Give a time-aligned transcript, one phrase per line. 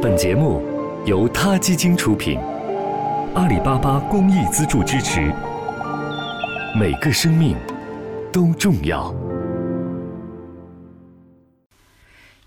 [0.00, 0.62] 本节目
[1.06, 2.38] 由他基金出品，
[3.34, 5.34] 阿里巴巴公益资助支持。
[6.78, 7.56] 每个生命
[8.32, 9.12] 都重要。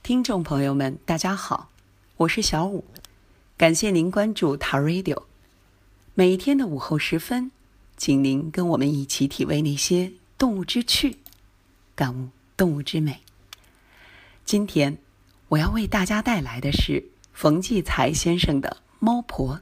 [0.01, 1.69] 听众朋友们，大家好，
[2.15, 2.85] 我是小五，
[3.57, 5.23] 感谢您关注塔 Radio。
[6.13, 7.51] 每一天的午后时分，
[7.97, 11.17] 请您跟我们一起体味那些动物之趣，
[11.95, 13.19] 感悟动物之美。
[14.45, 14.97] 今天
[15.49, 19.55] 我要为大家带来的是冯骥才先生的《猫婆》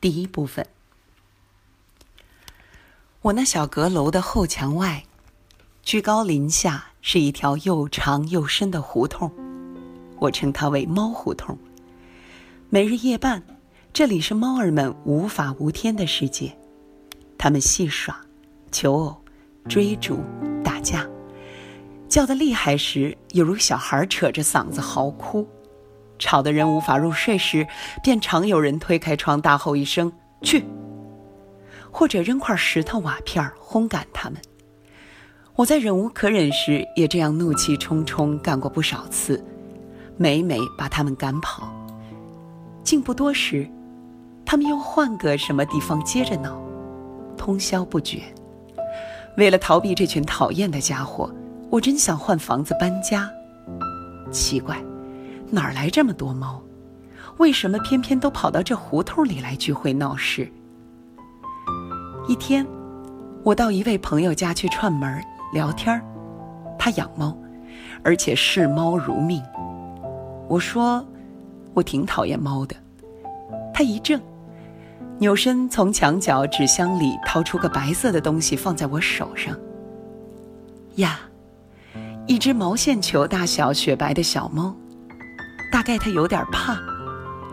[0.00, 0.66] 第一部分。
[3.22, 5.04] 我那小阁楼的后墙外，
[5.82, 9.32] 居高临下是一条又长又深的胡同，
[10.20, 11.58] 我称它为猫胡同。
[12.70, 13.42] 每日夜半，
[13.92, 16.56] 这里是猫儿们无法无天的世界，
[17.36, 18.24] 它们戏耍、
[18.70, 19.20] 求偶、
[19.68, 20.20] 追逐、
[20.62, 21.08] 打架。
[22.08, 25.44] 叫得厉害时，有如小孩扯着嗓子嚎哭；
[26.18, 27.66] 吵得人无法入睡时，
[28.02, 30.64] 便常有人推开窗大吼一声“去”，
[31.90, 34.40] 或者扔块石头瓦片轰赶他们。
[35.54, 39.44] 我在忍无可忍时，也这样怒气冲冲干过不少次，
[40.16, 41.72] 每每把他们赶跑。
[42.82, 43.68] 竟不多时，
[44.44, 46.60] 他们又换个什么地方接着闹，
[47.36, 48.20] 通宵不绝。
[49.36, 51.30] 为了逃避这群讨厌的家伙。
[51.68, 53.28] 我真想换房子搬家。
[54.30, 54.80] 奇怪，
[55.50, 56.62] 哪儿来这么多猫？
[57.38, 60.50] 为什么偏偏都跑到这胡同里来聚会闹事？
[62.26, 62.66] 一天，
[63.44, 66.02] 我到一位朋友家去串门聊天
[66.78, 67.36] 他养猫，
[68.02, 69.42] 而且视猫如命。
[70.48, 71.06] 我说，
[71.74, 72.74] 我挺讨厌猫的。
[73.72, 74.20] 他一怔，
[75.18, 79.56] 扭身从墙角纸箱里掏出个白色的东西，放在我手上。
[80.96, 81.20] 呀！
[82.26, 84.74] 一只毛线球大小、雪白的小猫，
[85.86, 86.76] 概它有点怕，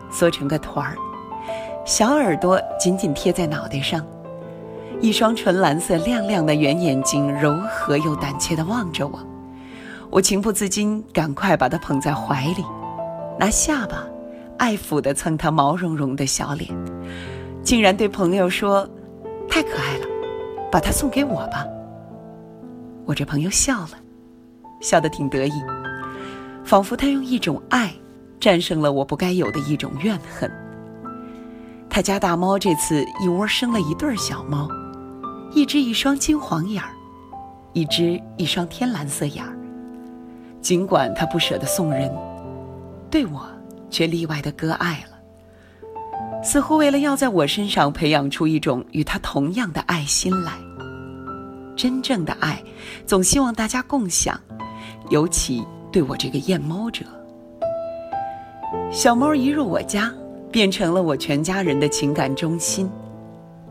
[0.09, 0.97] 缩成个团儿，
[1.85, 4.03] 小耳朵紧紧贴在脑袋上，
[4.99, 9.19] 一双纯蓝色亮亮的圆眼睛柔和又胆怯地望着我。
[10.09, 12.65] 我情不自禁，赶快把它捧在怀里，
[13.39, 14.03] 拿下巴
[14.57, 16.71] 爱抚地蹭它毛茸茸的小脸，
[17.63, 18.89] 竟然对朋友说
[19.47, 20.07] ：“太可爱了，
[20.71, 21.63] 把它送给我吧。”
[23.05, 23.91] 我这朋友笑了。
[24.81, 25.53] 笑得挺得意，
[26.65, 27.93] 仿佛他用一种爱
[28.43, 30.51] 战胜了我不该有的一种怨恨。
[31.89, 34.67] 他家大猫这次一窝生了一对小猫，
[35.53, 36.89] 一只一双金黄眼儿，
[37.71, 39.57] 一只一双天蓝色眼儿。
[40.59, 42.13] 尽管他不舍得送人，
[43.09, 43.47] 对我
[43.89, 50.51] 却例外的割爱了，似乎为了要在我身上培养出一种与他同样的爱心来。
[51.77, 52.61] 真正的爱，
[53.05, 54.37] 总希望大家共享。
[55.09, 57.05] 尤其对我这个厌猫者，
[58.93, 60.13] 小猫一入我家，
[60.51, 62.87] 变成了我全家人的情感中心。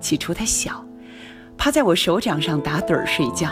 [0.00, 0.84] 起初它小，
[1.56, 3.48] 趴在我手掌上打盹儿睡觉，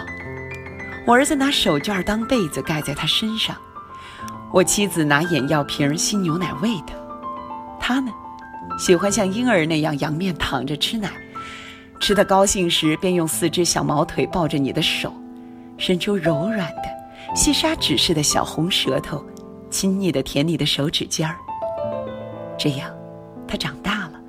[1.06, 3.54] 我儿子拿手绢当被子盖在它身上，
[4.53, 6.94] 我妻子拿眼药瓶吸牛奶喂它，
[7.78, 8.10] 它呢，
[8.76, 11.08] 喜欢像婴儿那样仰面躺着吃奶，
[12.00, 15.14] 吃得高兴时便用四只小毛腿抱着你的手，
[15.78, 17.37] 伸出柔软的。
[17.37, 19.25] 细沙纸似的小红舌头，
[19.70, 21.37] 亲昵地舔你的手指尖儿。
[22.62, 22.94] 这样，
[23.48, 24.21] 他长大了，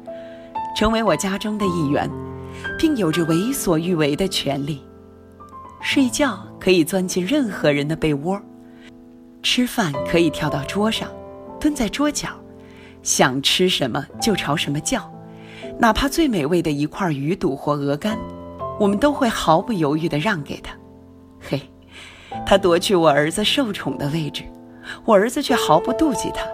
[0.74, 2.10] 成为我家中的一员，
[2.80, 4.82] 并有着为所欲为的权利。
[5.82, 8.42] 睡觉可以钻进任何人的被窝，
[9.44, 11.10] 吃饭可以跳到桌上，
[11.60, 12.30] 蹲在桌角，
[13.04, 15.12] 想吃什么就朝什么叫，
[15.78, 18.18] 哪怕最美味的一块鱼肚或鹅肝，
[18.80, 20.74] 我们都会毫不犹豫地让给他。
[21.42, 21.62] 嘿。
[22.46, 24.44] 他夺去我儿子受宠的位置，
[25.04, 26.46] 我儿子却毫不妒忌他，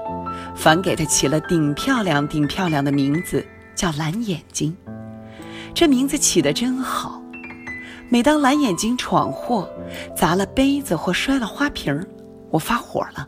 [0.57, 3.45] 反给他起了顶漂亮、顶漂亮的名字，
[3.75, 4.75] 叫蓝眼睛。
[5.73, 7.21] 这名字起得真好。
[8.09, 9.69] 每当蓝眼睛闯祸，
[10.15, 12.05] 砸了杯子或摔了花瓶儿
[12.49, 13.27] 我发火了，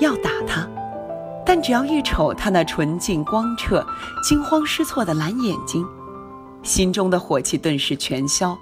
[0.00, 0.66] 要打他。
[1.44, 3.86] 但只要一瞅他那纯净光澈、
[4.22, 5.86] 惊慌失措的蓝眼睛，
[6.62, 8.56] 心中的火气顿时全消，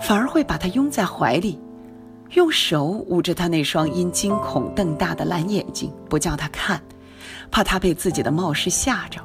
[0.00, 1.60] 反而会把他拥在怀里。
[2.34, 6.80] 用手捂着他那双因惊恐瞪大的蓝眼睛，不叫他看，
[7.50, 9.20] 怕他被自己的冒失吓着。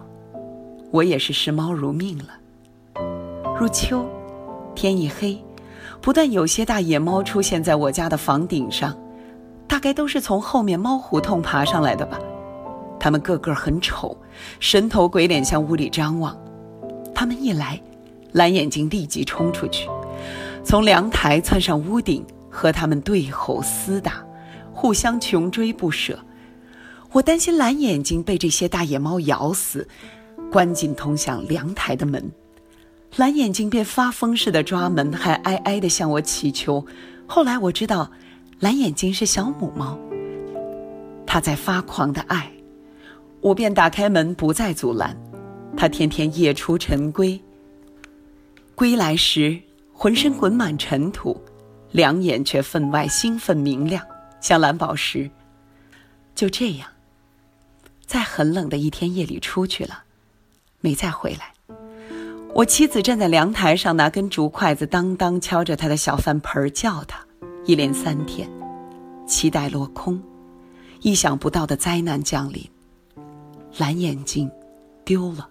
[0.92, 2.26] 我也是视猫如命了。
[3.60, 4.06] 入秋，
[4.76, 5.44] 天一黑，
[6.02, 8.96] 不但有些大野猫出现在我家的房顶上，
[9.68, 12.20] 大概都是从后面猫胡同爬上来的吧。
[13.00, 14.16] 它们个个很丑，
[14.60, 16.38] 神头鬼脸向屋里张望。
[17.16, 17.82] 它们一来，
[18.34, 19.90] 蓝眼睛立即冲出去，
[20.64, 22.24] 从凉台窜上屋顶。
[22.50, 24.26] 和他们对吼厮打，
[24.74, 26.20] 互相穷追不舍。
[27.12, 29.88] 我担心蓝眼睛被这些大野猫咬死，
[30.52, 32.32] 关紧通向凉台的门。
[33.16, 36.86] 蓝眼睛便发疯似的抓门，还哀哀地向我祈求。
[37.26, 38.12] 后来我知道，
[38.60, 39.98] 蓝眼睛是小母猫，
[41.26, 42.52] 它在发狂的爱。
[43.42, 45.18] 我便打开门，不再阻拦。
[45.76, 47.42] 它天天夜出晨归，
[48.76, 49.60] 归来时
[49.94, 51.42] 浑身滚满尘土，
[51.92, 54.06] 两眼却分外兴奋明亮，
[54.40, 55.30] 像蓝宝石。
[56.36, 56.90] 就这样，
[58.06, 60.04] 在很冷的一天夜里出去了，
[60.82, 61.54] 没再回来。
[62.54, 67.26] 我妻子站在凉台上，拿根竹筷子当当敲着他的小饭盆叫他。
[67.66, 68.50] 一连三天，
[69.28, 70.20] 期待落空，
[71.02, 72.68] 意想不到的灾难降临。
[73.78, 74.50] 蓝眼睛
[75.06, 75.48] 丢了。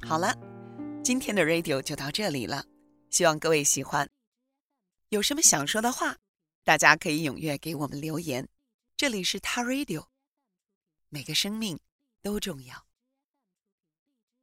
[0.00, 0.34] 好了，
[1.02, 2.64] 今天的 radio 就到这里了，
[3.12, 4.10] 希望各位喜欢。
[5.10, 6.16] 有什么想说的话，
[6.64, 8.48] 大家可以踊跃给我们留言。
[8.96, 10.06] 这里是他 radio，
[11.10, 11.78] 每个生命
[12.22, 12.86] 都重要。